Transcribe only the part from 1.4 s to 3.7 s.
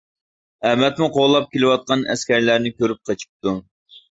كېلىۋاتقان ئەسكەرلەرنى كۆرۈپ قېچىپتۇ.